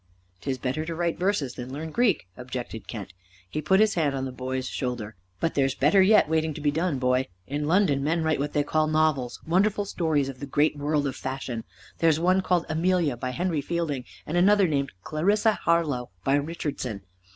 "'Tis 0.41 0.57
better 0.57 0.83
to 0.83 0.95
write 0.95 1.19
verses 1.19 1.53
than 1.53 1.71
learn 1.71 1.91
Greek," 1.91 2.25
objected 2.35 2.87
Kent. 2.87 3.13
He 3.47 3.61
put 3.61 3.79
his 3.79 3.93
hand 3.93 4.15
on 4.15 4.25
the 4.25 4.31
boy's 4.31 4.67
shoulder. 4.67 5.15
"But 5.39 5.53
there's 5.53 5.75
better 5.75 6.01
yet 6.01 6.27
waiting 6.27 6.55
to 6.55 6.59
be 6.61 6.71
done, 6.71 6.97
boy. 6.97 7.27
In 7.45 7.67
London 7.67 8.03
men 8.03 8.23
write 8.23 8.39
what 8.39 8.53
they 8.53 8.63
call 8.63 8.87
novels; 8.87 9.39
wonderful 9.45 9.85
stories 9.85 10.27
of 10.27 10.39
the 10.39 10.47
great 10.47 10.75
world 10.75 11.05
of 11.05 11.15
fashion. 11.15 11.65
There's 11.99 12.19
one 12.19 12.41
called 12.41 12.65
'Amelia,' 12.67 13.15
by 13.15 13.29
Henry 13.29 13.61
Fielding, 13.61 14.05
and 14.25 14.37
another 14.37 14.67
named 14.67 14.91
'Clarissa 15.03 15.53
Harlowe,' 15.53 16.09
by 16.23 16.33
Richardson. 16.33 17.01